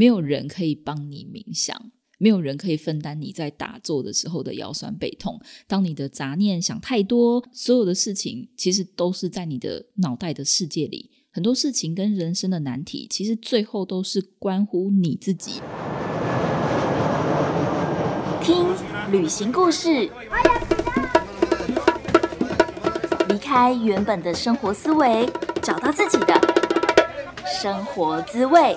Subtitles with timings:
[0.00, 1.78] 没有人可以帮你冥想，
[2.16, 5.38] 没有人可以分担你在打坐的时候的腰酸背痛。
[5.66, 11.10] 当你的杂念想太多，所有的事情其实都是在你的脑袋的世界里。
[11.30, 15.60] 很多事情跟人生的难题，其实最后都是关乎你自己。
[18.42, 18.68] 听
[19.12, 20.08] 旅行故事，
[23.28, 25.28] 离开原本的生活思维，
[25.62, 26.40] 找到自己的
[27.60, 28.74] 生活滋味。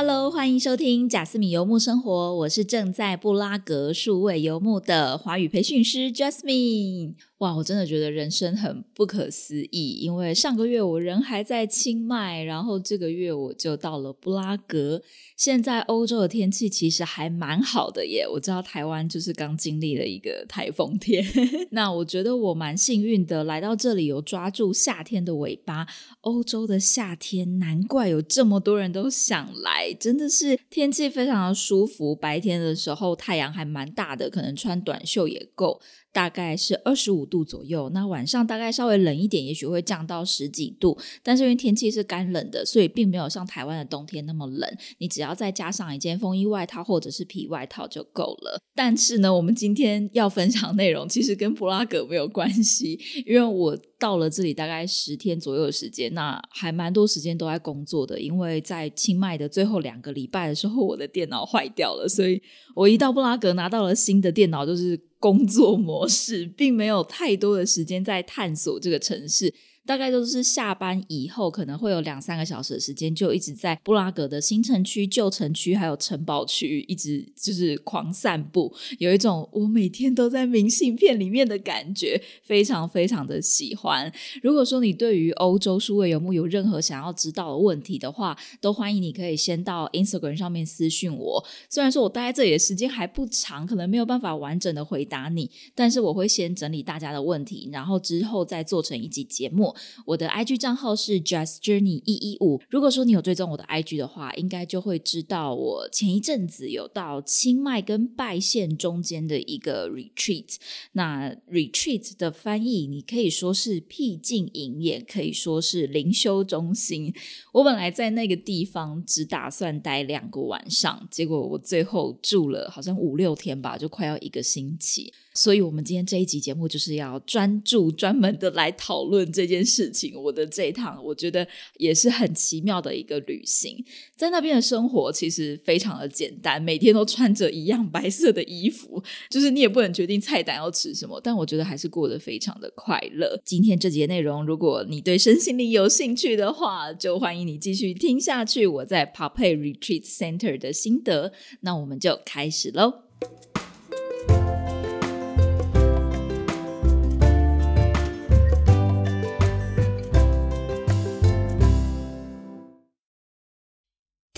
[0.00, 7.14] Hello，欢迎收听贾斯米游牧生活，我是正在布拉格数位游牧的华语培训师 Jasmine。
[7.38, 15.00] 哇，我真的觉得人生很不可思议，因为上个月我人还在清迈，然后这个月我就到了布拉格。
[15.36, 21.24] 现在欧洲的天气其实还蛮好的耶，我知道台湾就是刚经历了一个台风天，
[21.70, 25.86] 那我觉得我蛮幸运的，来到这里有抓住夏天的尾巴。
[26.22, 35.80] 欧洲的夏天，难怪有这么多人都想来，真的是天气非常的舒服，白天的时候太阳还蛮大的，可能穿短袖也够。
[36.18, 40.98] 大概是二十五度左右，那晚上大概稍微冷一点，也许会降到十几度。
[41.22, 44.68] 但是因为天气是干冷的，所以并没有像台湾的冬天那么冷。
[44.98, 48.60] 你只要再加上一件风衣外套或者是皮外套就够了。
[48.74, 58.20] 但是呢，我们今天要分享内容其实跟布拉格没有关系，因为我到了这里大概十天左右的时间，那还蛮多时间都在工作的。
[58.20, 62.40] 因为在清迈的最后两个礼拜的时候，我的电脑坏掉了，所以
[62.74, 64.98] 我一到布拉格拿到了新的电脑，就是。
[65.20, 69.52] 工作模式并没有太多的时间在探索这个城市。
[69.88, 84.12] 大概都是下班以后，可能会有两三个小时的时间，就一直在布拉格的新城区、旧城区还有城堡区，一直就是狂散步，有一种我每天都在明信片里面的感觉，非常非常的喜欢。
[84.42, 91.42] 如果说你对于欧洲数位游牧有任何想要知道的问题的话，都欢迎你可以先到 Instagram 上面私信我。
[91.70, 99.74] 虽然说我待在这里的时间还不长，可能没有办法完整的回答你，但是我会先整理大家的问题，然后之后再做成一集节目。
[100.06, 102.60] 我的 IG 账号是 Just Journey 一一五。
[102.68, 110.56] 如果说你有追踪我的 IG 的话，应该就会知道我前一阵子有到清迈跟拜县中间的一个 retreat。
[110.92, 117.14] 那 retreat 的翻译，你可以说是僻静营，也可以说是灵修中心。
[117.52, 125.12] 我本来在那个地方只打算待两个晚上，结果我最后住了好像五六天吧，就快要一个星期。
[125.38, 130.20] 所以，我们今天这一集节目就是要专注、 专门的来讨论这件事情。
[130.20, 131.46] 我的这一趟，我觉得
[131.76, 133.84] 也是很奇妙的一个旅行。
[134.16, 139.00] 在那边的生活其实非常的简单，每天都穿着一样白色的衣服，
[139.30, 143.40] 就是你也不能决定菜单要吃什么，但我觉得还是过得非常的快乐。
[143.44, 148.66] 今天这节内容，如果你对身心灵有兴趣的话，就欢迎你继续听下去。
[148.66, 153.04] 我在 Pape Retreat Center 的心得，那我们就开始喽。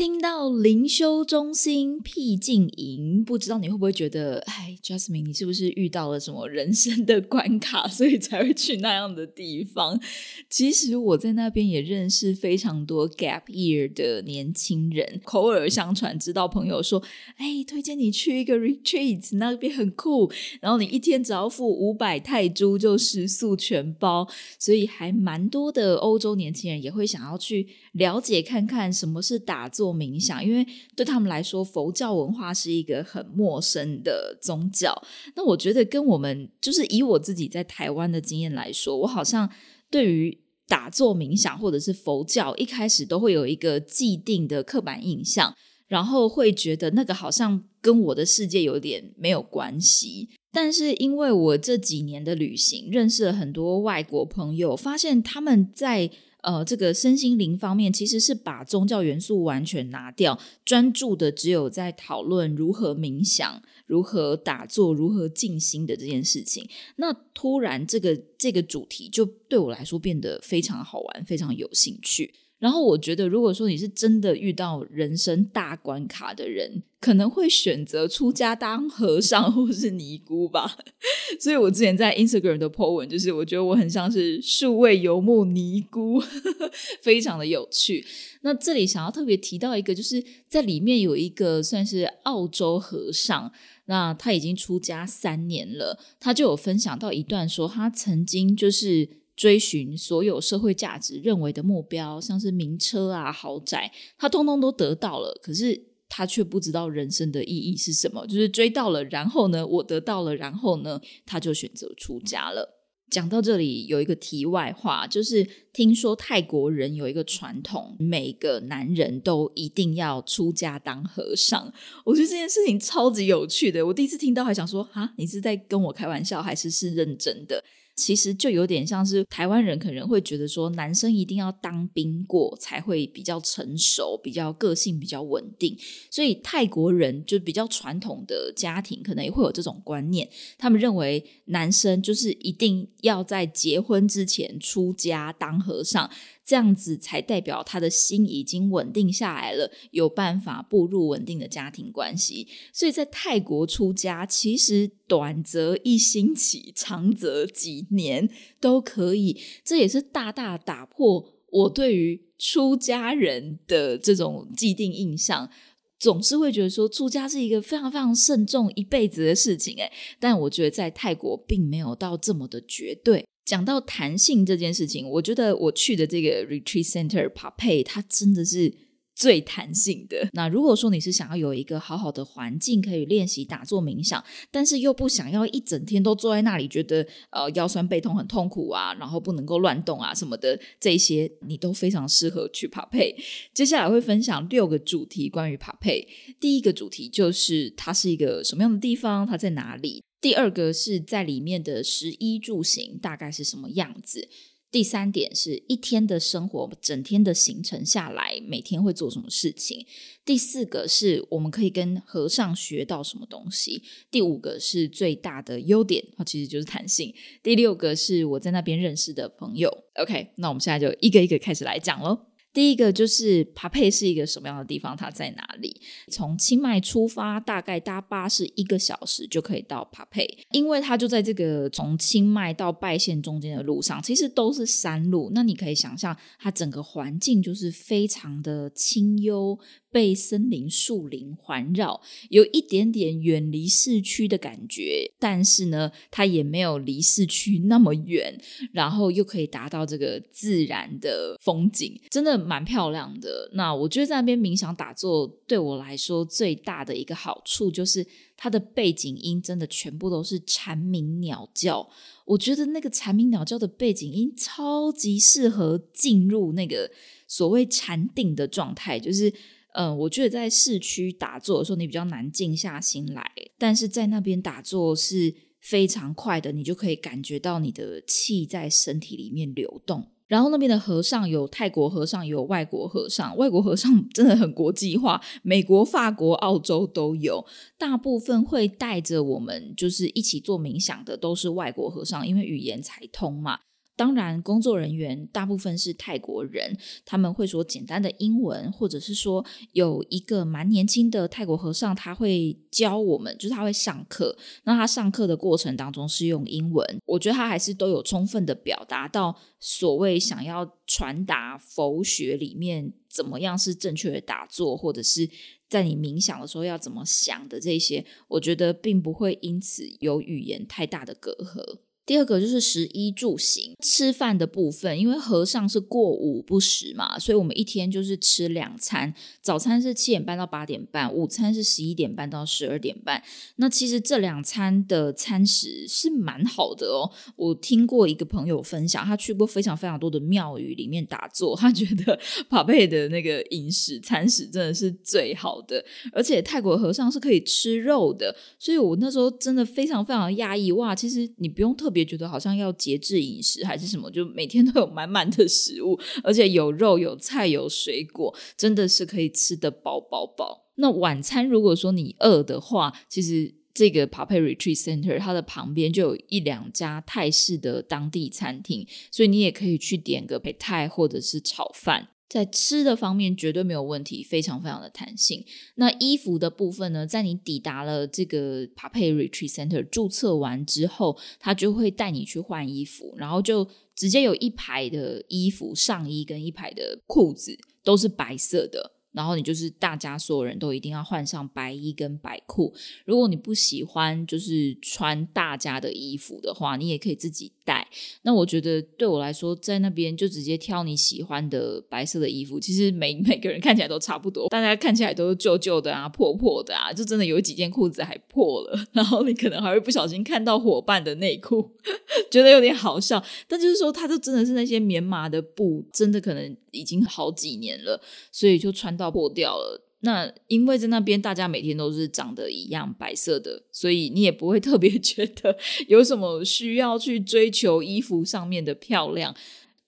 [0.01, 10.01] 听到灵修中心僻静营，不知道你会不会觉得，哎，Jasmine，你是不是遇到了什么人生的关卡，所以才会去那样的地方？
[10.49, 17.03] 其实我在那边也认识非常多 Gap Year 的年轻人，口耳相传，知道朋友说，
[17.37, 20.33] 哎，推荐你去一个 Retreat，那边很酷，
[20.63, 24.27] 然后你一天只要付五百泰铢就食宿全包，
[24.59, 29.90] 所以还蛮多的欧洲年轻人也会想要去了解看看什么是打坐。
[29.95, 34.95] 冥想，因为对他们来说，佛教文化是一个很陌生的宗教。
[35.35, 39.51] 那我觉得，跟我们就是以我自己在台湾的经验来说，我好像
[39.91, 45.55] 对于打坐冥想或者是佛教，一开始都会有一个既定的刻板印象，
[45.89, 50.29] 然后会觉得那个好像跟我的世界有点没有关系。
[50.53, 56.11] 但是因为我这几年的旅行，认识了很多外国朋友，发现他们在。
[56.43, 66.69] 呃，这个身心灵方面其实是把宗教元素完全拿掉，专注的只有在讨论如何冥想、如何打坐、如何静心的这件事情。
[66.97, 72.35] 那突然，这个这个主题就对我来说变得非常好玩，非常有兴趣。
[72.61, 80.77] 然后我觉得，如果说你是真的遇到人生大关卡的人，可能会选择出家当和尚或是尼姑吧。
[81.41, 86.23] 所以我之前在 Instagram 的 po 文，就是我觉得我很像是数位游牧尼姑，
[87.01, 88.05] 非常的有趣。
[88.43, 93.51] 那这里想要特别提到一个，就是在里面有一个算是澳洲和尚。
[93.87, 99.09] 那他已经出家三年了，他就有分享到一段说，他曾经就是
[99.41, 112.77] 追寻所有社会价值认为的目标，像是名车啊、豪宅，他通通都得到了，可是他却不知道人生的意义是什么，就是追到了，然后呢，我得到了，然后呢，他就选择出家了。
[113.11, 121.73] 讲到这里，有一个题外话，就是听说泰国人有一个传统，每个男人都一定要出家当和尚。
[122.05, 127.65] 我觉得这件事情超级有趣的，我第一次听到还想说，啊，你是在跟我开玩笑，还是是认真的？
[127.97, 135.77] 其实就有点像是台湾人可能会觉得说，男生一定要当兵过才会比较成熟，比较个性比较稳定。
[136.11, 140.29] 所以泰国人就比较传统的家庭，可能也会有这种观念。
[140.57, 146.11] 他们认为男生就是一定要在结婚之前出家当和尚。
[146.45, 152.49] 这样子才代表他的心已经稳定下来了，有办法步入稳定的家庭关系。
[152.73, 158.29] 所以在泰国出家，其实短则一星期，长则几年
[158.61, 159.41] 都可以。
[159.65, 165.51] 这也是大大打破我对于出家人的这种既定印象，
[165.99, 169.77] 总是会觉得说出家是一个非常非常慎重一辈子的事情。
[169.77, 173.25] 诶，但我觉得在泰国并没有到这么的绝对。
[173.45, 178.73] 讲到弹性这件事情，我觉得我去的这个 retreat center Pape，它真的是
[179.15, 180.29] 最弹性的。
[180.33, 193.17] 那如果说你是想要有一个好好的环境可以练习打坐冥想，但是又不想要一整天都坐在那里，觉得呃腰酸背痛很痛苦啊，然后不能够乱动啊什么的，这些你都非常适合去 Pape。
[193.53, 196.07] 接下来会分享六个主题关于 Pape。
[196.39, 200.03] 第一个主题就是它是一个什么样的地方，它在哪里。
[200.21, 204.29] 第二个是在里面的食衣住行大概是什么样子？
[204.71, 209.85] 第三点是一天的生活，整天的行程下来，每天会做什么事情？
[210.25, 213.83] 第四个是我们可以跟和尚学到什么东西？
[214.13, 217.13] 第五个是最大的优点，它其实就是弹性。
[217.43, 219.85] 第六个是我在那边认识的朋友。
[219.95, 222.30] OK，那我们现在就一个一个开始来讲喽。
[222.53, 224.97] 第一个就是帕佩是一个什么样的地方？
[224.97, 225.81] 它在哪里？
[226.11, 235.31] 从清迈出发，大概搭巴士一个小时就可以到帕佩，因为它就在这个从清迈到拜县中间的路上，其实都是山路。
[235.33, 239.59] 那你可以想象，它整个环境就是非常的清幽。
[239.93, 248.41] 被森林、树林环绕，有一点点远离市区的感觉，但是呢，它也没有离市区那么远，
[248.73, 253.51] 然后又可以达到这个自然的风景，真的蛮漂亮的。
[253.55, 258.07] 那我觉得在那边冥想打坐，对我来说最大的一个好处就是，
[258.37, 261.89] 它的背景音真的全部都是蝉鸣鸟叫。
[262.27, 266.89] 我觉得那个蝉鸣鸟叫的背景音超级适合进入那个
[267.27, 269.33] 所谓禅定的状态，就是。
[269.73, 280.09] 嗯，我觉得在市区打坐的时候，你比较难静下心来，但是在那边打坐是非常快的，你就可以感觉到你的气在身体里面流动。
[280.27, 287.45] 然后那边的和尚有泰国和尚，有外国和尚，外国和尚 真的很国际化，美国、法国、澳洲都有。
[287.77, 293.59] 大部分会带着我们就是一起做冥想的都是外国和尚，因为语言才通嘛。
[294.01, 296.75] 当然，工作人员大部分是泰国人，
[297.05, 304.35] 他们会说简单的英文，或者是说有一个蛮年轻的泰国和尚，他会教我们，就是他会上课。
[304.65, 315.29] 那他上课的过程当中是用英文，我觉得他还是都有充分的表达到所谓想要传达佛学里面怎么样是正确的打坐，或者是
[315.69, 321.81] 在你冥想的时候要怎么想的这些，我觉得并不会因此有语言太大的隔阂。
[322.11, 333.23] 第二个就是食衣住行，吃饭的部分，因为和尚是过午不食嘛，所以我们一天就是吃两餐，早餐是七点半到八点半，午餐是十一点半到十二点半。
[333.59, 337.09] 那其实这两餐的餐食是蛮好的哦。
[337.37, 342.19] 我听过一个朋友分享，他去过非常非常多的庙宇里面打坐，他觉得
[342.51, 350.93] 帕贝的那个饮食餐食真的是最好的，而且泰国和尚是可以吃肉的，所以我那时候真的非常非常讶异哇！
[350.93, 352.00] 其实你不用特别。
[352.01, 360.67] 也觉得好像要节制饮食还是什么，就每天都有满满的食物，而且有肉、有菜、有水果，真的是可以吃得饱饱饱。
[360.77, 372.09] 那晚餐如果说你饿的话，其实这个 Pape Retreat Center 它的旁边就有一两家泰式的当地餐厅，所以你也可以去点个配泰或者是炒饭。
[372.31, 375.45] 在吃的方面绝对没有问题，非常非常的弹性。
[375.75, 388.93] 那衣服的部分呢，在你抵达了这个 Pape Retreat Center 注册完之后，他就会带你去换衣服，然后就直接有一排的衣服上衣跟一排的裤子都是白色的。
[389.13, 392.73] 然后你就是大家所有人都一定要换上白衣跟白裤。
[393.05, 397.89] 如果你不喜欢就是穿大家的衣服的话，你也可以自己带。
[398.23, 411.71] 那我觉得对我来说，在那边就直接挑你喜欢的白色的衣服，其实每每个人看起来都差不多，大家看起来都是旧旧的啊、破破的啊，就真的有几件裤子还破了， 然后你可能还会不小心看到伙伴的内裤，
[412.31, 413.23] 觉得有点好笑。
[413.49, 418.01] 但就是说，它就真的是那些棉麻的布，真的可能已经好几年了，
[418.33, 419.87] 所以就穿到破掉了。
[420.03, 425.57] 那因为在那边大家每天都是长得一样白色的，所以你也不会特别 觉得
[425.89, 429.35] 有什么需要去追求衣服上面的漂亮。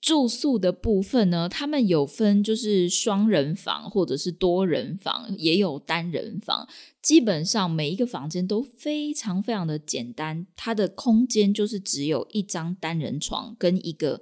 [0.02, 6.68] 住宿的部分呢，他们有分就是双人房或者是多人房，也有单人房。
[7.00, 14.20] 基本上每一个房间都非常非常的简单，它的空间就是只有一张单人床跟一个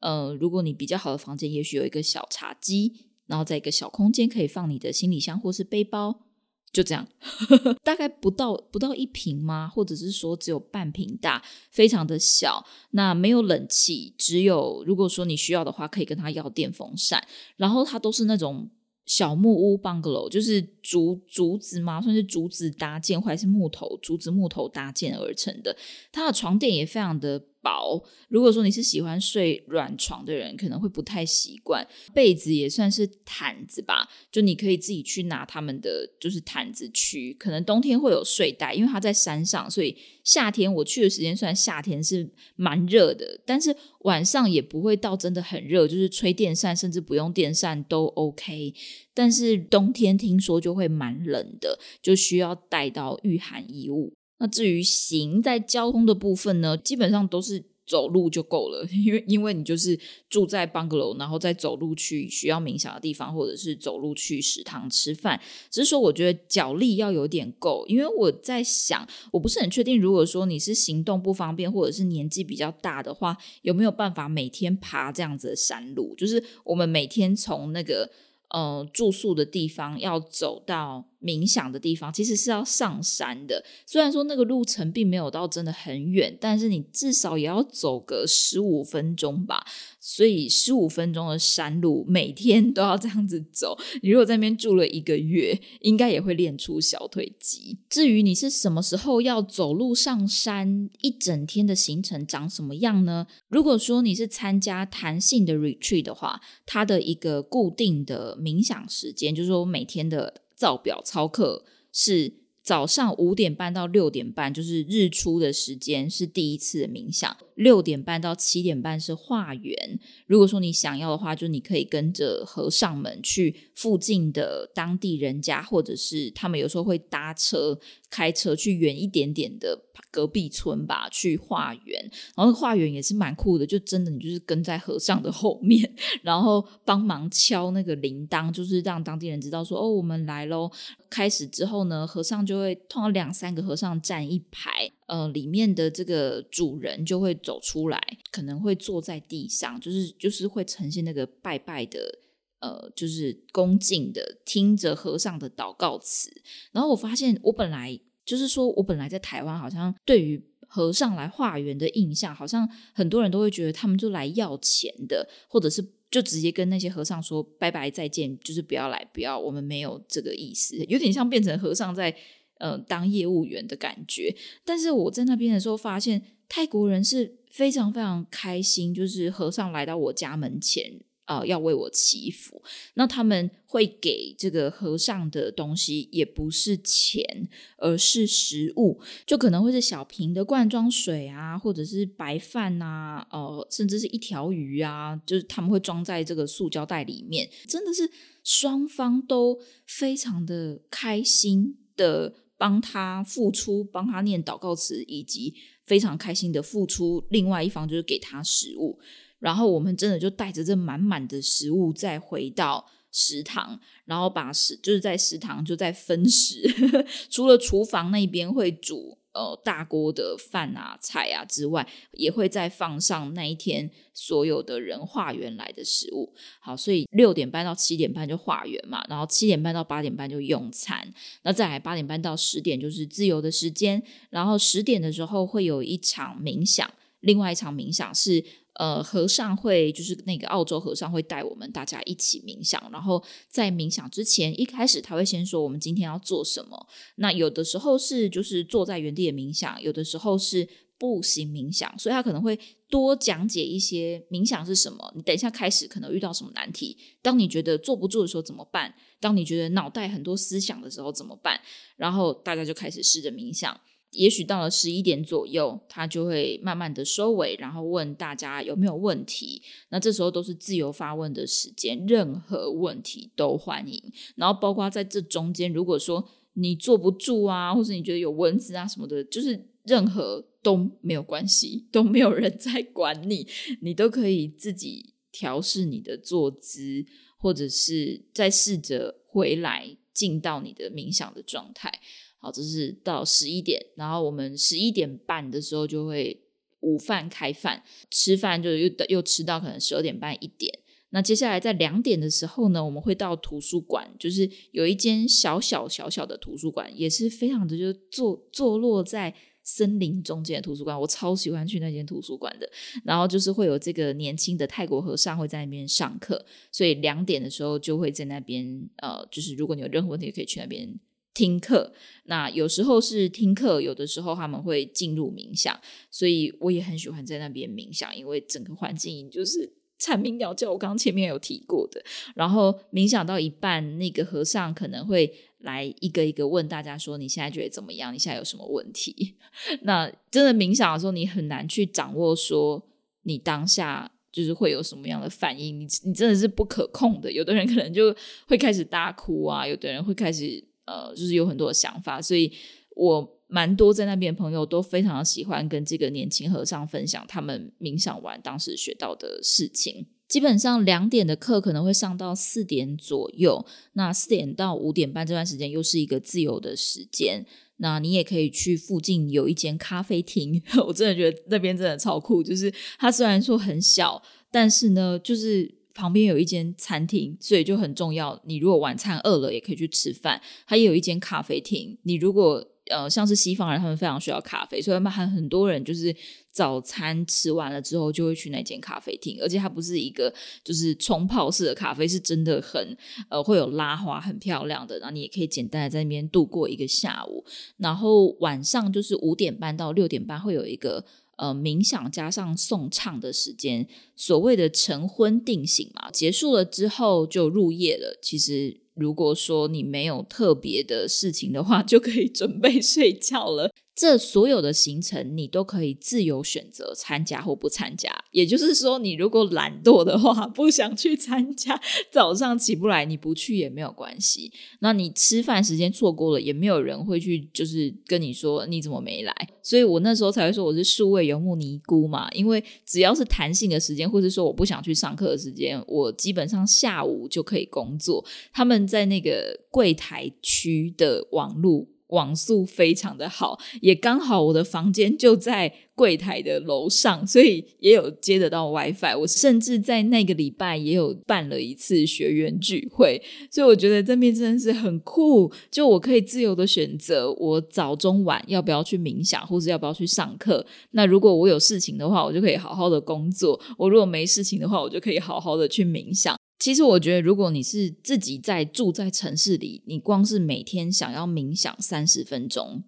[0.00, 2.92] 呃，如果你比较好的房间，也许有一个小茶几。
[3.30, 6.24] 然后在一个小空间可以放你的行李箱或是背包，
[6.72, 7.06] 就这样，
[7.84, 9.68] 大概不到不到一平吗？
[9.68, 12.66] 或者是说只有半平大，非常的小。
[12.90, 17.24] 那没有冷气，只有如果说你需要的话，可以跟他要电风扇。
[17.56, 18.68] 然后它都是那种
[19.06, 25.76] 小木屋 bungalow，就是竹竹子吗，算是竹子搭建，或者是木头竹子木头搭建而成的。
[26.10, 27.46] 它的床垫也非常的。
[27.62, 31.86] 薄，如果说你是喜欢睡软床的人，可能会不太习惯。
[32.14, 37.34] 被子也算是毯子吧，就你可以自己去拿他们的就是毯子区。
[37.38, 48.74] 可能冬天会有睡袋，因为它在山上，所以夏天我去的时间虽然夏天是蛮热的，但是晚上也不会到真的很热，就是吹电扇甚至不用电扇都 OK。
[49.12, 54.14] 但是冬天听说就会蛮冷的，就需要带到御寒衣物。
[54.40, 65.40] 那至于行在交通的部分呢，基本上都是走路就够了， 因为因为你就是住在 bungalow，然后再走路去需要冥想的地方，或者是走路去食堂吃饭。
[65.70, 76.14] 只是说，我觉得脚力要有点够，因为我在想，我不是很确定，如果说你是行动不方便，或者是年纪比较大的话，有没有办法每天爬这样子的山路？
[76.16, 78.10] 就是我们每天从那个。
[78.52, 83.64] 呃，住宿的地方要走到冥想的地方，其实是要上山的。
[83.86, 89.64] 虽然说那个路程并没有到真的很远，但是你至少也要走个十五分钟吧。
[90.00, 93.78] 所以十五分钟的山路，每天都要这样子走。
[94.02, 97.78] 你如果在那边住了一个月，应该也会练出小腿肌。
[97.90, 103.26] 至于你是什么时候要走路上山，一整天的行程长什么样呢？
[103.48, 112.39] 如果说你是参加弹性的 retreat 的话，它的一个固定的冥想时间，就是说每天的造表操课是。
[112.70, 117.36] 早上五点半到六点半就是日出的时间，是第一次的冥想。
[117.56, 119.98] 六点半到七点半是化缘。
[120.28, 127.76] 如果说你想要的话，就你可以跟着和尚们去附近的当地人家，或者是他们有时候会搭车、
[128.08, 129.76] 开车去远一点点的
[130.12, 132.10] 隔壁村吧，去化缘。
[132.36, 140.70] 然后化缘也是蛮酷的，就真的你就是跟在和尚的后面， 然后帮忙敲那个铃铛，就是让当地人知道说哦，我们来喽。
[141.10, 148.00] 开始之后呢，和尚就会通常两三个和尚站一排，呃，里面的这个主人就会走出来，
[148.30, 152.20] 可能会坐在地上，就是就是会呈现那个拜拜的，
[152.60, 156.30] 呃，就是恭敬的听着和尚的祷告词。
[156.70, 165.84] 然后我发现，我本来就是说我本来在台湾，好像对于和尚来化缘的印象，好像很多人都会觉得他们就来要钱的，或者是。
[166.10, 172.14] 就直接跟那些和尚说拜拜再见，就是不要来，不要，我们没有这个意思，有点像变成和尚在
[172.58, 174.34] 呃当业务员的感觉。
[174.64, 181.00] 但是我在那边的时候发现，泰国人是非常非常开心，就是和尚来到我家门前。
[181.30, 182.60] 呃，要为我祈福，
[182.94, 198.10] 那他们会给这个和尚的东西，也不是钱，而是食物，就可能会是小瓶的罐装水啊，或者是白饭啊，呃，甚至是一条鱼啊，就是他们会装在这个塑胶袋里面，真的是
[198.42, 205.54] 双方都非常的开心的帮他付出，帮他念祷告词，以及
[205.86, 208.98] 非常开心的付出，另外一方就是给他食物。
[209.40, 216.62] 然后我们真的就带着这满满的食物再回到食堂，然后把食就是在食堂就在分食，
[217.28, 226.32] 除了厨房那边会煮呃大锅的饭啊菜啊之外，也会再放上那一天所有的人化缘来的食物。
[226.60, 236.88] 好，所以六点半到七点半就化缘嘛，然后七点半到八点半就用餐，那再来八点半到十点就是自由的时间，然后十点的时候会有一场冥想，
[237.20, 238.44] 另外一场冥想是。
[238.80, 246.88] 呃，和尚会就是那个澳洲和尚会带我们大家一起冥想，然后在冥想之前，一开始他会先说我们今天要做什么。
[247.16, 252.58] 那有的时候是就是坐在原地的冥想，有的时候是步行冥想，所以他可能会
[252.88, 255.12] 多讲解一些冥想是什么。
[255.14, 258.94] 你等一下开始可能遇到什么难题，当你觉得坐不住的时候怎么办？
[259.20, 261.60] 当你觉得脑袋很多思想的时候怎么办？
[261.98, 263.78] 然后大家就开始试着冥想。
[264.10, 269.62] 也许到了十一点左右，他就会慢慢的收尾，然后问大家有没有问题。
[269.90, 274.02] 那这时候都是自由发问的时间，任何问题都欢迎。
[274.34, 283.46] 然后包括在这中间，如果说你坐不住啊，或者你觉得有蚊子啊什么的，就是任何都没有关系，都没有人在管你，
[283.80, 287.06] 你都可以自己调试你的坐姿，
[287.38, 292.00] 或者是再试着回来进到你的冥想的状态。
[292.42, 296.42] 好，这是到十一点，然后我们十一点半的时候就会
[296.80, 300.78] 午饭开饭，吃饭就又又吃到可能十二点半一点。
[301.10, 312.70] 那接下来在两点的时候呢，我们会到图书馆，就是有一间小小小小的图书馆，也是非常的就坐坐落在森林中间的图书馆，我超喜欢去那间图书馆的。
[313.04, 316.42] 然后就是会有这个年轻的泰国和尚会在那边上课，
[316.72, 320.98] 所以两点的时候就会在那边，呃，就是如果你有任何问题，可以去那边。
[321.40, 321.90] 听课，
[322.24, 325.74] 那有时候是听课，有的时候他们会进入冥想，
[326.10, 332.04] 所以我也很喜欢在那边冥想，因为整个环境就是蝉鸣鸟叫，我刚刚前面有提过的。
[332.34, 338.12] 然后冥想到一半，那个和尚可能会来一个一个问大家说：“你现在觉得怎么样？
[338.12, 339.36] 你现在有什么问题？”
[339.84, 342.86] 那真的冥想的时候，你很难去掌握说
[343.22, 347.32] 你当下就是会有什么样的反应，你你真的是不可控的。
[347.32, 348.14] 有的人可能就
[348.46, 350.68] 会开始大哭啊，有的人会开始。
[350.90, 352.52] 呃，就是有很多的想法，所以
[352.96, 360.06] 我蛮多在那边朋友都非常喜欢跟这个年轻和尚分享他们冥想完当时学到的事情。
[360.28, 367.46] 基本上两点的课可能会上到四点左右，那四点到五点半这段时间又是一个自由的时间。
[367.78, 372.42] 那你也可以去附近有一间咖啡厅， 我真的觉得那边真的超酷。
[372.42, 375.79] 就是它虽然说很小，但是呢，就是。
[376.00, 378.40] 旁边有一间餐厅，所以就很重要。
[378.44, 380.40] 你如果晚餐饿了，也可以去吃饭。
[380.66, 381.98] 它也有一间咖啡厅。
[382.04, 386.12] 你如果呃，像是西方人，他们非常需要咖啡，所以他们还很多人就是
[386.50, 389.38] 早餐吃完了之后，就会去那间咖啡厅。
[389.42, 390.32] 而且它不是一个
[390.64, 392.96] 就是冲泡式的咖啡，是真的很
[393.28, 394.98] 呃会有拉花，很漂亮的。
[394.98, 397.44] 然后你也可以简单的在那边度过一个下午。
[397.76, 401.04] 然后晚上就是五点半到六点半会有一个。
[401.40, 408.18] 呃，冥想加上诵唱的时间，所谓的晨昏定醒嘛，结束了之后就入夜了。
[408.20, 413.72] 其实，如果说你没有特别的事情的话，就可以准备 睡觉了。
[414.00, 421.78] 这所有的行程你都可以自由选择参加或不参加，也就是说，你如果懒惰的话，不想去参加，
[422.10, 424.50] 早上起不来，你不去也没有关系。
[424.78, 429.34] 那你吃饭时间错过了，也没有人会去就是跟你说你怎么没来。
[429.62, 438.24] 所以我那时候才会说我是数位游牧尼姑嘛，因为只要是弹性的时间，或者说我不想去上课的时间，我基本上下午就可以工作。
[438.50, 441.86] 他们在那个柜台区的网络。
[442.10, 449.18] 网速非常的好，也刚好我的房间就在柜台的楼上，所以也有接得到 WiFi。
[449.18, 453.20] 我甚至在那个礼拜也有办了一次学员聚会，
[453.50, 455.52] 所以我觉得这边真的是很酷。
[455.70, 460.64] 就我可以自由的选择，我早中晚要不要去冥想，或者要不要去上课。
[460.92, 466.34] 那如果我有事情的话，我就可以好好的工作；我如果没事情的话，我就可以好好的去冥想。
[466.60, 472.84] 其实我觉得，如果你是自己在住在城市里，你光是每天想要冥想三十分钟，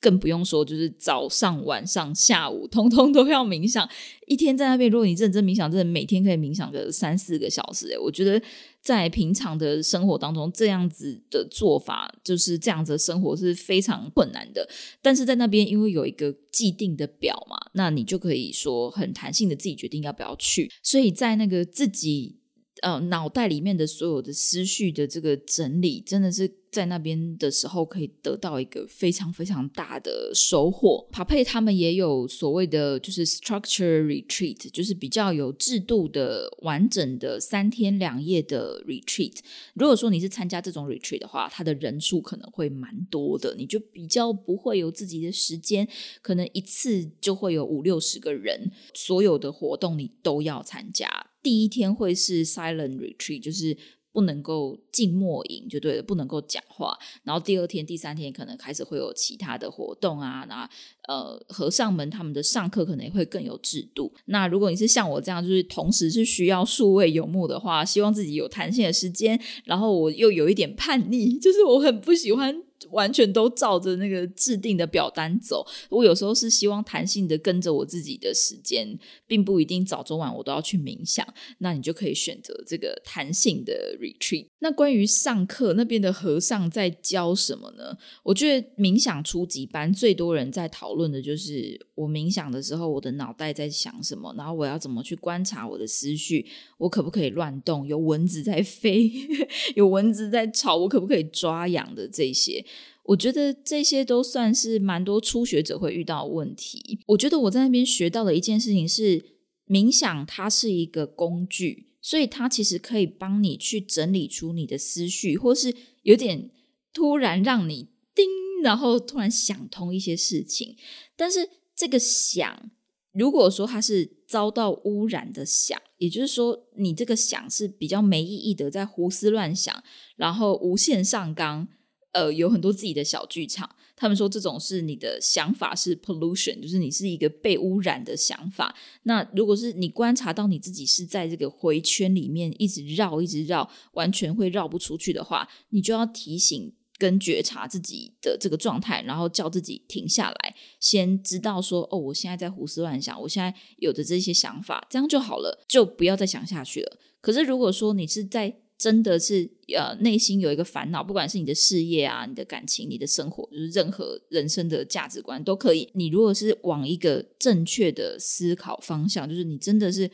[0.00, 3.86] 更不用说就是早上、晚上、下午，通通都要冥想。
[4.26, 7.88] 一天在那边，如果你认真冥想，真的每天可以冥想个三四个小时。
[7.88, 8.42] 诶我觉得
[8.80, 14.66] 在平常的生活当中，这样子的做法，就是这样子生活是非常困难的。
[15.02, 20.70] 但是在那边，因为有一个既定的表嘛，那你就可以说很弹性的自己决定要不要去。
[20.82, 22.38] 所以在那个自己。
[22.82, 31.06] 呃，脑袋里面的所有的思绪的这个整理，真的是在那边的时候可以得到一个非常非常大的收获。
[31.12, 39.38] 帕佩他们也有所谓的就是 structure retreat，就是比较有制度的完整的三天两夜的 retreat。
[39.74, 45.86] 如果说你是参加这种 retreat 的话，它的人数可能会蛮多的，你就比较不会有自己的时间，
[46.20, 51.28] 可能一次就会有五六十个人，所有的活动你都要参加。
[51.42, 53.76] 第一天会是 silent retreat，就是
[54.12, 56.96] 不能够静默营，就对了，不能够讲话。
[57.24, 60.68] 然后第二天、第三天可能开始会有其他的活动啊，那
[61.08, 64.12] 呃，和尚们他们的上课可能也会更有制度。
[64.26, 72.62] 那如果你是像我这样，就是同时是需要数位游牧的话，希望自己有弹性的时间，然后我又有一点叛逆，就是我很不喜欢。
[72.90, 75.66] 完全都照着那个制定的表单走。
[75.90, 81.26] 我有时候是希望弹性的跟着我自己的时间，并不一定早中晚我都要去冥想。
[81.58, 84.46] 那你就可以选择这个弹性的 retreat。
[84.58, 87.96] 那关于上课那边的和尚在教什么呢？
[88.22, 96.46] 我觉得冥想初级班最多人在讨论的就是我冥想的时候，我的脑袋在想什么，然后我要怎么去观察我的思绪，
[96.78, 97.86] 我可不可以乱动？
[97.86, 99.10] 有蚊子在飞，
[99.74, 102.64] 有蚊子在吵，我可不可以抓痒的这些？
[103.04, 107.00] 我觉得这些都算是蛮多初学者会遇到问题。
[107.08, 109.24] 我觉得我在那边学到的一件事情是，
[109.66, 116.50] 冥想它是一个工具，所以它其实可以帮你去整理出你的思绪，或是有点
[116.92, 118.26] 突然让你叮，
[118.62, 120.76] 然后突然想通一些事情。
[121.16, 122.70] 但是这个想，
[123.12, 129.82] 如果说它是遭到污染的想，也就是说你这个想是比较没意义的，在胡思乱想，
[130.16, 131.68] 然后无限上纲。
[132.12, 133.68] 呃，有很多自己的小剧场。
[133.94, 138.74] 他们说这种是你的想法是 pollution，就是你是一个被污染的想法。
[139.04, 156.98] 那如果是你观察到你自己是在这个回圈里面一直绕、一直绕，完全会绕不出去的话，你就要提醒跟觉察自己的这个状态，然后叫自己停下来，先知道说哦，我现在在胡思乱想，我现在有的这些想法，这样就好了，就不要再想下去了。
[157.20, 165.88] 可是如果说你是在真的是呃，内心有一个烦恼，不管是你的事业啊、你的感情、你的生活，就是任何人生的价值观都可以。
[165.94, 170.10] 你如果是往一个正确的思考方向，就是你真的是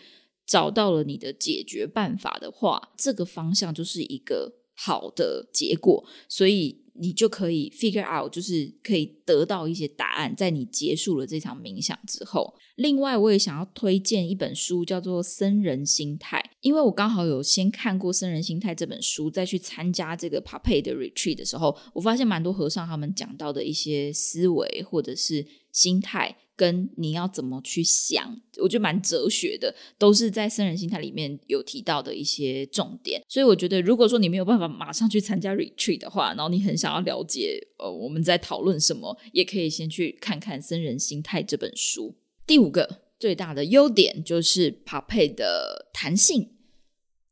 [0.47, 6.05] 找到了你的解决办法的话，这个方向就是一个好的结果。
[6.29, 6.83] 所以。
[7.01, 12.55] 你就可以 figure out，就是可以得到一些答案，在你结束了这场冥想之后。
[12.77, 26.37] 另外，我也想要推荐一本书，叫做《僧人心态》，因为我刚好有先看过《僧人心态》这本书，再去参加这个 Pape 的 retreat 的时候，我发现蛮多和尚他们讲到的一些思维或者是心态。
[26.59, 33.23] 跟你要怎么去想，我觉得蛮哲学的，都是在僧人心态里面有提到的一些重点。
[33.29, 42.17] 所以我觉得，如果说你没有办法马上去参加 retreat 的话，然后你很想要了解呃我们在讨论什么，也可以先去看看《僧人心态》这本书。
[42.45, 46.51] 第五个最大的优点就是 Pape 的弹性，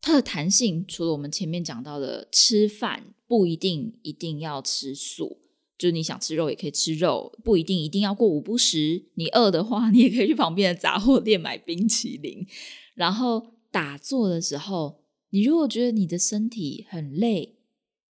[0.00, 5.40] 它的弹性除了我们前面讲到的吃饭不一定一定要吃素。
[5.78, 9.06] 就是你想吃肉也可以吃肉，不一定一定要过午不食。
[9.14, 12.46] 你饿的话， 你也可以去旁边的杂货店买冰淇淋。
[12.94, 17.58] 然后打坐的时候，你如果觉得你的身体很累，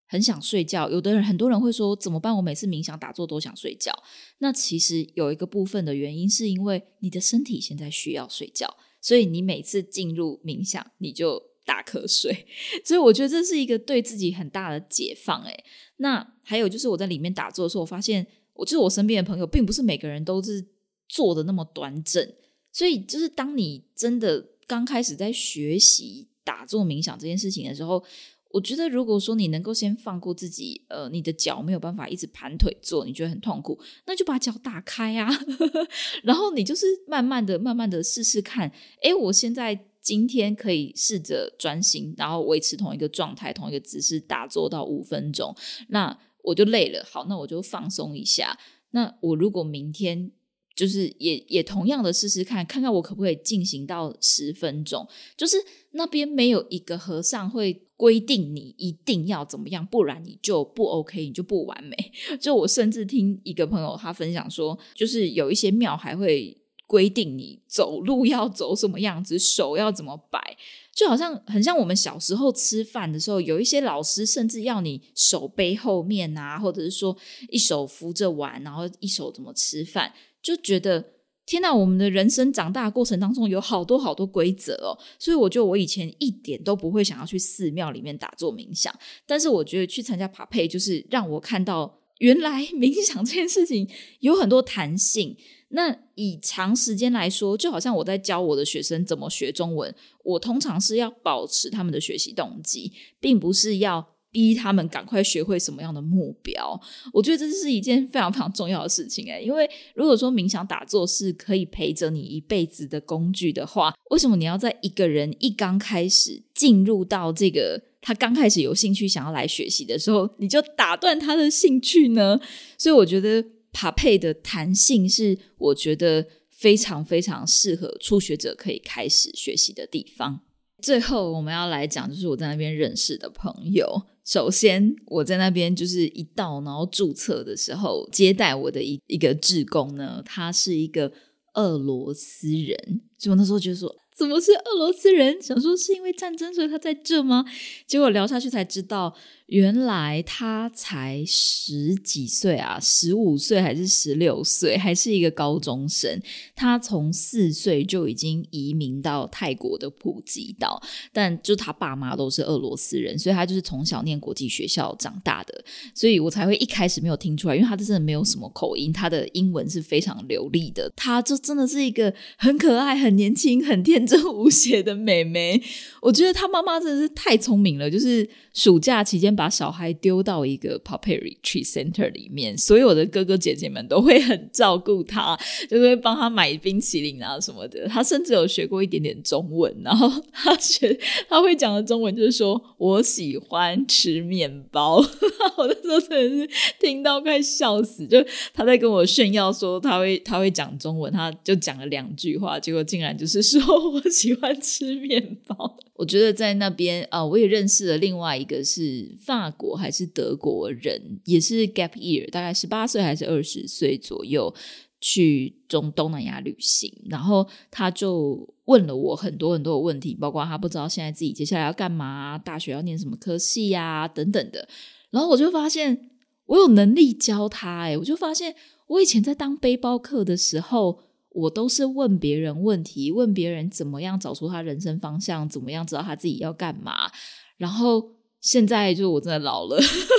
[0.07, 2.37] 很想睡觉，有的人很多人会说怎么办？
[2.37, 3.93] 我每次冥想打坐都想睡觉。
[4.39, 11.56] 那其实有一个部分的原因，是因为你的身体现在需要睡觉，所以你每次进入冥想，你就。
[11.67, 12.47] 打瞌睡，
[12.85, 15.43] 所以我觉得这是一个对自己很大的解放。
[15.43, 15.65] 诶，
[15.97, 18.25] 那还有就是我在里面打坐的时候，我发现，
[18.55, 20.65] 我就是我身边的朋友，并不是每个人都是
[21.09, 22.33] 坐的那么端正。
[22.73, 28.05] 所以，就是当你真的刚开始在学习打坐冥想这件事情的时候，
[28.51, 35.29] 我觉得如果说你能够先放过自己，呃，你的脚没有办法一直盘腿坐，你觉得很痛苦，那就把脚打开啊，
[36.23, 38.71] 然后你就是慢慢的、慢慢的试试看。
[39.03, 39.87] 诶，我现在。
[40.07, 45.53] 今天可以试着专心，然后维持同一个状态、同一个姿势打坐到五分钟。
[45.89, 48.57] 那我就累了，好，那我就放松一下。
[48.93, 50.31] 那我如果明天
[50.77, 55.09] 就是也也同样的试试看，看看我可不可以进行到十分钟。
[55.37, 55.57] 就是
[55.91, 61.97] 那边没有一个和尚会规定你一定要怎么样，不然你就不 OK，你就不完美。
[62.41, 66.63] 就我甚至听一个朋友他分享说，就是有一些庙还会。
[66.87, 70.57] 规定你走路要走什么样子，手要怎么摆，
[70.95, 77.17] 就好像很像我们小时候吃饭的时候，有一些老师甚至要你手背后面啊，或者是说
[77.51, 81.05] 一手扶着碗，然后一手怎么吃饭，就觉得
[81.45, 81.73] 天哪！
[81.73, 88.93] 我们的人生长大过程当中有好多好多规则哦，所以我觉得我以前一点都不会想要去寺庙里面打坐冥想，
[89.27, 93.89] 但是我觉得去参加爬配，就是让我看到原来冥想这件事情
[94.21, 95.37] 有很多弹性。
[95.71, 106.81] 那以长时间来说，就好像我在教我的学生怎么学中文，我通常是要保持他们的学习动机，并不是要逼他们赶快学会什么样的目标。
[107.13, 117.83] 我觉得这是一件非常非常重要的事情诶，因为如果说冥想打坐是可以陪着你一辈子的工具的话，为什么你要在一个人一刚开始进入到这个？
[118.07, 122.41] 他刚开始有兴趣想要来学习的时候，你就打断他的兴趣呢？
[122.79, 130.43] 所以我觉得爬配的弹性是我觉得非常非常适合初学者可以开始学习的地方。
[130.81, 134.03] 最后我们要来讲，就是我在那边认识的朋友。
[134.25, 141.13] 首先，我在那边就是一到，然后注册的时候，接待我的一一个志工呢，他是一个
[141.55, 143.93] 俄罗斯人，就我那时候觉得说。
[144.17, 145.43] 怎么是俄罗斯人？
[145.43, 147.45] 想说是因为战争，所以他在这吗？
[147.87, 149.15] 结果聊下去才知道。
[149.47, 156.21] 原来他才十几岁啊，十五岁还是十六岁，还是一个高中生。
[156.57, 160.83] 他从四岁就已经移民到泰国的普吉岛，
[161.13, 165.65] 但就他爸妈都是俄罗斯人，所以他就是从小念国际学校长大的。
[165.95, 170.93] 所以我才会一开始没有听出来，因为他真的没有什么口音，他的英文是非常流利的。
[170.97, 175.63] 他就真的是一个很可爱、很年轻、很天真无邪的妹妹。
[176.03, 179.36] 我觉得他妈妈真的是太聪明了，就是暑假期间。
[179.37, 187.87] 把小孩丢到一个 puppy retreat center 里面，所有的哥哥姐姐们都会很照顾他， 就会帮他买冰淇淋啊什么的。
[187.87, 194.97] 他甚至有学过一点点中文，然后他学 他会讲的中文就是说：“我喜欢吃面包。
[195.59, 205.77] ”我那时候真的是听到快笑死，就他在跟我炫耀说他会他会讲中文，他就讲了两句话，结果竟然就是说我喜欢吃面包。
[205.99, 209.17] 我觉得在那边啊，我也认识了另外一个是。
[209.19, 214.55] 法国还是德国人，也是 gap year，大概十八岁还是二十岁左右
[215.01, 224.69] 去中东南亚旅行，然后他就问了我很多很多的问题，包括他不知道现在自己接下来要干嘛，大学要念什么科系呀等等的。
[225.11, 226.11] 然后我就发现
[226.47, 228.55] 我有能力教他，哎，我就发现
[228.87, 231.01] 我以前在当背包客的时候，
[231.37, 237.11] 我都是问别人问题，问别人怎么样找出他人生方向，怎么样知道他自己要干嘛，
[237.57, 238.17] 然后。
[238.39, 239.77] 现在就我真的老了，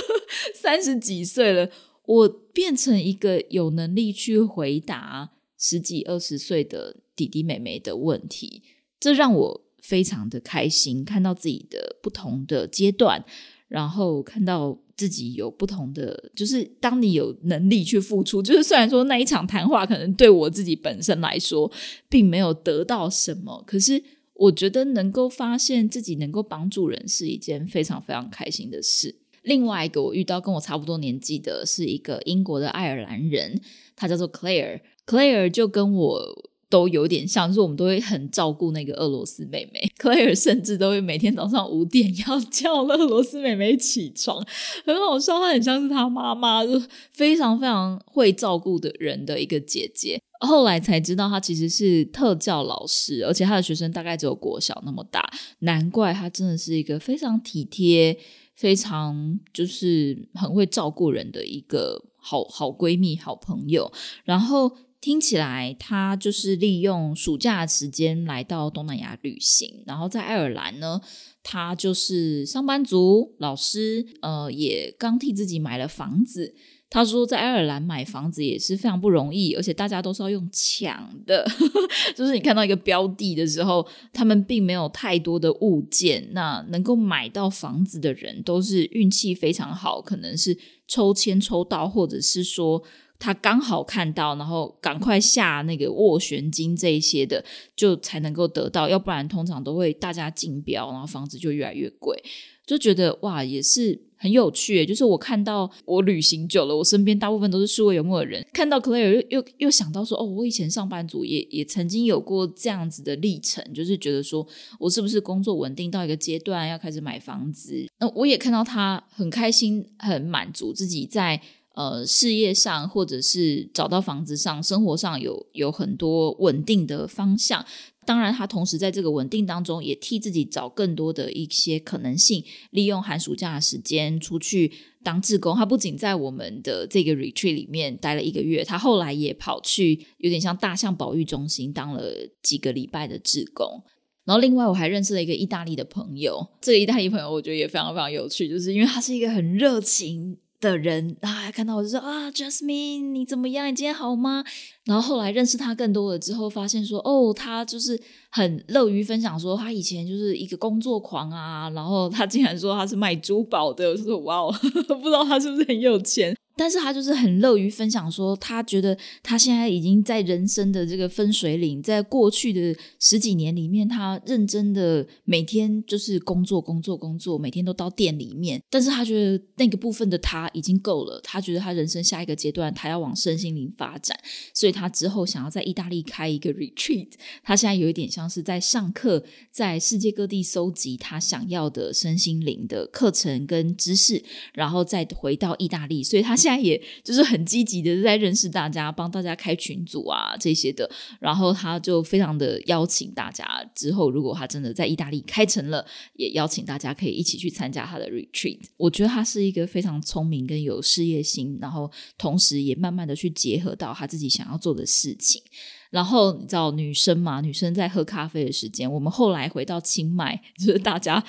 [0.54, 1.70] 三十几岁了，
[2.04, 8.62] 我变成一个有能力去回答十几二十岁的弟弟妹妹的问题，
[9.00, 11.02] 这让我非常的开心。
[11.02, 13.24] 看到自己的不同的阶段，
[13.68, 21.70] 然后看到自己有不同的，就是当你有能力去付出，就是虽然说那一场谈话可能对我自己本身来说
[22.08, 24.02] 并没有得到什么，可是。
[24.38, 29.12] 我觉得能够发现自己能够帮助人是一件非常非常开心的事。
[29.42, 33.60] 另外一个我遇到跟我差不多年纪的是一个英国的爱尔兰人，
[33.96, 34.80] 他叫做 Claire。
[35.04, 39.90] Claire 就跟我都有点像，就是我们都会很照顾那个俄罗斯妹妹。
[39.98, 44.44] Claire 甚至都会每天早上五点要叫俄罗斯妹妹起床，
[44.84, 45.38] 很好笑。
[45.38, 50.20] 她很像是她妈妈，就非常非常会照顾的人的一个姐姐。
[50.40, 55.28] 后来才知道，他其实是特教老师，而且他的学生大概只有国小那么大，
[55.60, 58.16] 难怪他真的是一个非常体贴、
[58.54, 63.90] 非常就是很会照顾人的一个好好闺蜜、好朋友。
[64.22, 71.00] 然后听起来，他就是利用暑假时间来到东南亚旅行，然后在爱尔兰呢，
[71.42, 76.54] 他就是上班族、老师，呃，也刚替自己买了房子。
[76.90, 81.46] 他说，在爱尔兰买房子也是非常不容易，而且大家都是要用抢的。
[82.16, 90.56] 就是你看到一个标的的时候，他们并没有太多的物件，那能够买到房子的人都是运气非常好，可能是
[90.86, 92.82] 抽签抽到，或者是说
[93.18, 98.88] 他刚好看到，然后赶快下那个斡旋金这一些的，就才能够得到。
[98.88, 102.22] 要不然通常都会大家竞标，然后房子就越来越贵。
[102.66, 104.08] 就觉得哇，也是。
[104.20, 114.44] 很有趣，就是我看到我旅行久了，我身边大部分都是数位游牧的人，看到 Claire 又又又想到说，哦，我以前上班族也也曾经有过这样子的历程，就是觉得说
[114.80, 117.86] 我是不是工作稳定到一个阶段要开始买房子？
[118.00, 121.40] 那我也看到他很开心、很满足自己在
[121.78, 127.64] 呃事业上或者是找到房子上、生活上有有很多稳定的方向。
[128.04, 134.72] 当然，他同时在这个稳定当中，也替自己找更多的一些可能性，利用寒暑假的时间出去
[135.04, 135.54] 当志工。
[135.54, 142.02] 他不仅在我们的这个 retreat 里面待了一个月，他后来也跑去有点像大象保育中心当了
[142.42, 143.84] 几个礼拜的志工。
[144.24, 150.38] 然后，另外我还认识了一个意大利的朋友，这个意大利朋友我觉得也非常非常有趣，就是因为他是一个很热情。
[150.60, 153.68] 的人啊，看到我就说啊，Jasmine，你怎么样？
[153.68, 154.44] 你今天好吗？
[154.84, 161.70] 然后后来认识他更多了之后，发现说哦，他就是很乐于分享，说他以前就是一个工作狂啊。
[161.70, 164.52] 然后他竟然说他是卖珠宝的，我说哇哦，
[165.00, 166.36] 不知道他是不是很有钱。
[166.58, 178.60] 但是他就是很乐于分享，说他觉得他现在已经在人生的这个分水岭，在过去的十几年里面，他认真的每天就是工作、工作、工作，每天都到店里面。
[178.68, 184.18] 但是他觉得那个部分的他已经够了，他觉得他人生下一个阶段，他要往身心灵发展，
[184.52, 187.12] 所以他之后想要在意大利开一个 retreat。
[187.44, 196.02] 他现在有一点像是在上课，在世界各地搜集他想要的身心灵的课程跟知识，然后再回到意大利。
[196.02, 205.84] 所以他现现在也就是很积极的在认识大家，帮大家开群组啊这些的，然后他就非常的邀请大家，之后如果他真的在意大利开成了，
[206.14, 208.60] 也邀请大家可以一起去参加他的 retreat。
[208.78, 215.42] 我觉得他是一个非常聪明跟有事业心，然后同时也慢慢的去结合到他自己想要做的事情。
[215.90, 217.42] 然后你知道女生嘛？
[217.42, 221.22] 女生在喝咖啡的时间，我们后来回到清迈，就是大家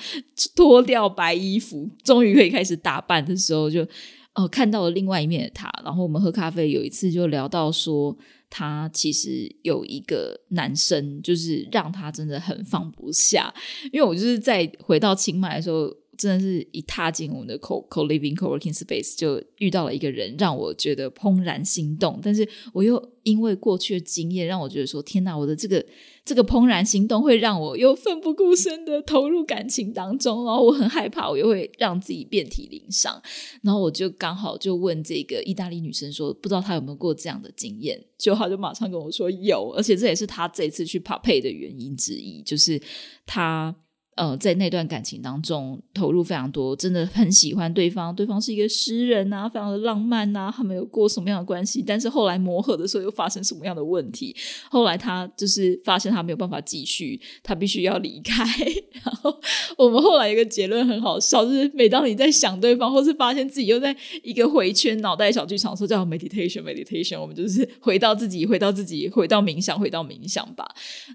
[0.56, 3.86] 脱掉白衣服，终于可以开始打扮的时候，就。
[4.34, 5.70] 哦，看到了另外一面的他。
[5.84, 8.16] 然后我们喝咖啡，有一次就聊到说，
[8.48, 13.52] 他其实有一个男生，就是让他真的很放不下。
[13.92, 15.94] 因为我就是在回到清迈的时候。
[16.20, 22.20] 真的是一踏进我们的 co co living co working space 就遇到了一个人，让我觉得怦然心动。
[22.22, 25.82] 但是我又因为过去的经验，让我觉得说：天哪，我的这个
[26.22, 30.44] 这个怦然心动会让我又奋不顾身的投入感情当中。
[30.44, 33.18] 然后我很害怕，我又会让自己遍体鳞伤。
[33.62, 37.98] 然后我就刚好就问这个意大利女生说：不知道她有没有过这样的经验？
[38.18, 42.78] 就她就马上跟我说有，而且这也是她这次去 pay 的原因之一，就是
[43.24, 43.74] 她。
[44.16, 51.82] 呃，在那段感情当中投入非常多，真的很喜欢对方，对方是一个诗人啊，非常的浪漫啊，他们有过什么样的关系？
[51.86, 54.36] 但是后来磨合的时候又发生什么样的问题？
[54.70, 58.44] 后来他就是发现他没有办法继续，他必须要离开。
[59.02, 59.34] 然后
[59.78, 70.66] 我们后来一个结论很好笑，就是每当你在想对方，或是发现自己又在一个回圈脑袋小剧场，说叫 meditation meditation，我们就是回到自己，回到自己，回到冥想，回到冥想吧。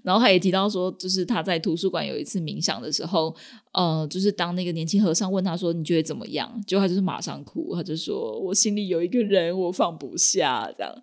[0.02, 2.85] 然后他也提到说，就是他在图书馆有一次冥想的。
[2.86, 3.34] 的时候，
[3.72, 10.94] 呃，就是当那个年轻和尚问他说：“你觉得怎么样？”就他就是马上哭，他就说：“我心里有一个人，我放不下。”这样，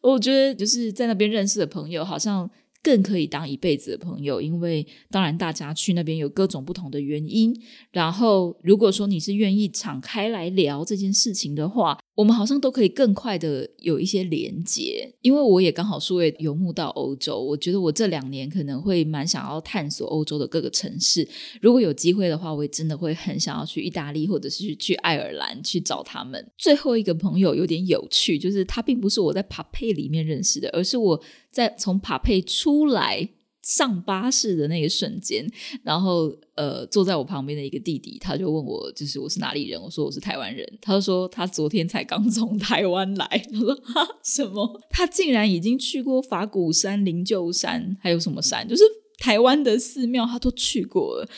[0.00, 2.50] 我觉得就是在那边认识的朋友，好像。
[2.82, 7.52] 更可以当一辈子的朋友，因为当然大家去那边有各种不同的原因。
[7.90, 15.14] 然后，如果说你是愿意敞开来聊这件事情的话，我们好像都可以更快的有一些连接。
[15.20, 21.28] 因为我也刚好是为游牧到欧洲，我觉得我这两年可能会蛮想要探索欧洲的各个城市。
[21.60, 26.44] 如果有机会的话，我也真的会很想要去意大利，或者是去爱尔兰去找他们。
[26.58, 31.22] 最后一个朋友有点有趣，就是他并不是我在帕佩里面认识的，而是我。
[31.48, 33.26] 在从帕佩出来
[33.66, 35.44] 上巴士的那个瞬间，
[35.82, 39.82] 然后呃，坐在我旁边的一个弟弟，他就问我，就是我是哪里人？
[39.82, 40.64] 我说我是台湾人。
[40.80, 43.26] 他说他昨天才刚从台湾来。
[43.52, 44.80] 他说哈什么？
[44.88, 48.68] 他竟然已经去过法鼓山、灵鹫山，还有什么山？
[48.68, 48.84] 就是
[49.18, 51.28] 台湾的寺庙，他都去过了。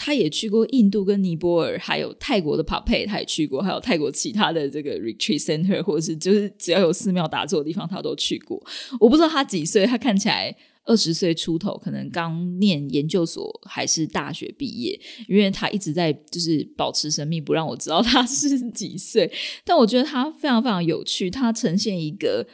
[0.00, 8.62] 他也去过印度跟尼泊尔，还有泰国的帕佩，他也去过，还有泰国其他的这个 retreat center，或者是就是只要有寺庙打坐的地方，他都去过。
[9.00, 10.54] 我不知道他几岁，他看起来
[10.88, 14.98] 二十岁出头，可能刚念研究所还是大学毕业，
[15.28, 19.30] 因为他一直在就是保持神秘，不让我知道他是几岁。
[19.64, 22.46] 但我觉得他非常非常有趣，他呈现一个。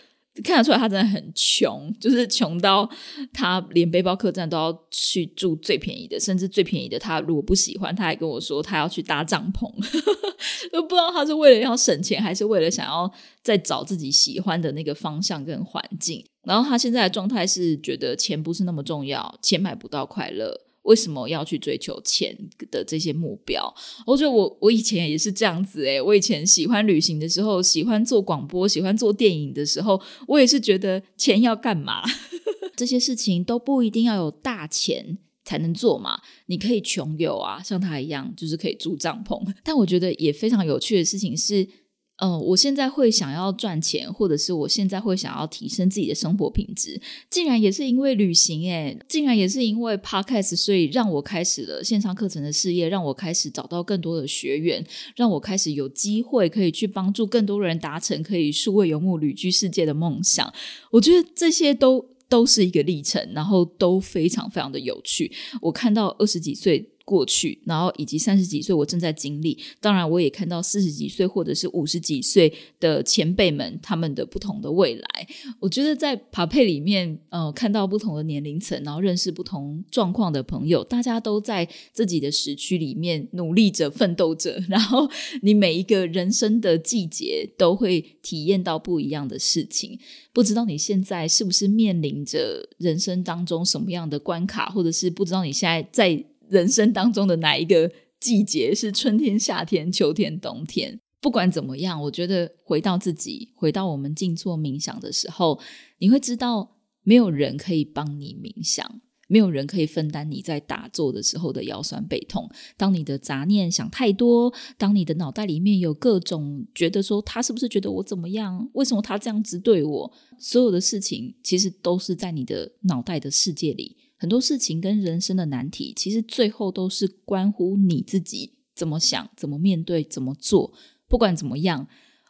[0.43, 2.89] 看得出来，他真的很穷，就是穷到
[3.33, 9.71] 他连背包客栈都要去住最便宜的，甚至最便宜的，他如果不喜欢，他还跟我说他要去搭帐篷，
[10.73, 13.09] 都不知道他是为了要省钱，还是为了想要
[13.43, 16.25] 再找自己喜欢的那个方向跟环境。
[16.43, 20.64] 然后他现在的状态是觉得钱不是那么重要，钱买不到快乐。
[20.85, 22.35] 为什么要去追求钱
[22.71, 23.75] 的这些目标？
[24.07, 32.03] 我觉得我我以前也是这样子诶，我以前喜欢旅行的时候，喜欢做广播，喜欢做电影的时候，我也是觉得钱要干嘛？
[32.77, 39.41] 这些事情都不一定要有大钱才能做嘛，你可以穷游啊，像他一样，就是可以住帐篷。
[39.63, 41.84] 但我觉得也非常有趣的事情是。
[42.25, 54.83] 嗯，我现在会想要赚钱，或者是我现在会想要提升自己的生活品质，竟然也是因为旅行诶，竟然也是因为 podcast，所以让我开始了线上课程的事业，让我开始找到更多的学员，
[55.15, 60.51] 让我开始有机会可以去帮助更多人达成可以数位游牧旅居世界的梦想。
[60.91, 65.31] 我觉得这些都都是一个历程，然后都非常非常的有趣。
[65.61, 66.89] 我看到二十几岁。
[67.05, 69.59] 过去，然后以及三十几岁我正在经历。
[69.81, 75.29] 当然，我也看到四十几岁或者是五十几岁的前辈们他们的不同的未来。
[75.61, 84.63] 我觉得在爬配里面，呃，看到不同的年龄层，然后认识不同状况的朋友，大家都在自己的时区里面努力着、奋斗着。
[84.69, 85.09] 然后
[85.43, 89.99] 你每一个人生的季节都会体验到不一样的事情。
[90.33, 96.25] 不知道你现在是不是面临着人生当中什么样的关卡，或者是不知道你现在在。
[96.55, 97.91] 人生当中的哪一个
[98.21, 101.01] 季节是春天、夏天、秋天、冬天？
[101.21, 105.59] 不管怎么样，我觉得回到自己，回到我们静坐冥想的时候，
[105.99, 112.49] 你会知道，没有人可以帮你冥想，没有人可以分担你在打坐的时候的腰酸背痛。
[112.77, 118.71] 当你的杂念想太多，当你的脑袋里面有各种觉得说他是不是觉得我怎么样？
[118.75, 120.13] 为什么他这样子对我？
[120.39, 123.97] 所有的事情其实都是在你的脑袋的世界里。
[124.25, 130.73] 很多事情跟人生的难题，其实最后都是关乎你自己怎么想、怎么面对、怎么做。
[131.07, 131.87] 不管怎么样，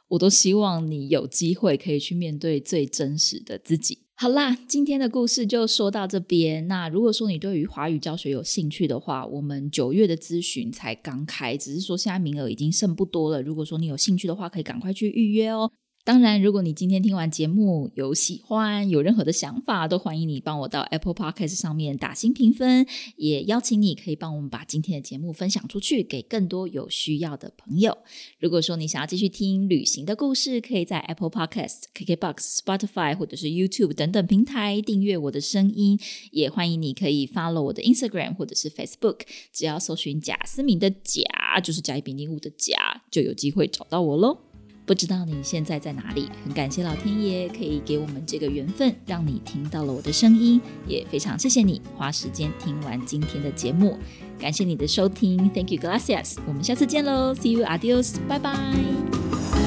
[0.09, 4.01] 我都希望你有机会可以去面对最真实的自己。
[4.17, 6.67] 好啦，今天的故事就说到这边。
[6.67, 13.41] 那如果说你对于华语教学有兴趣的话，我们九月的咨询才刚开，只是说现在名额已经剩不多了。
[13.41, 15.71] 如果说你有兴趣的话，可以赶快去预约哦。
[16.07, 22.87] 当然，如果你今天听完节目有喜欢，有任何的想法，都欢迎你帮我到 Apple Podcast 上面打新评分，
[23.17, 27.97] 也邀请你可以帮我们把今天的节目分享出去，给更多有需要的朋友。
[28.39, 35.99] 如果说你想要继续听旅行的故事，可以在 Apple Podcast、KKBox、Spotify 或者是 YouTube 等等平台订阅我的声音。
[36.31, 39.21] 也欢迎你可以 follow 我的 Instagram 或者是 Facebook，
[39.55, 44.54] 只要搜寻贾思敏的贾，就是甲乙丙丁戊的甲，就有机会找到我喽。
[44.87, 46.29] 不知道你现在在哪里？
[46.45, 53.99] 很感谢老天爷可以给我们这个缘分，让你听到了我的声音，也非常谢谢你花时间听完今天的节目。
[54.39, 56.37] 感谢你的收听，Thank you, gracias。
[56.47, 59.64] 我们下次见喽，See you, adios，拜拜。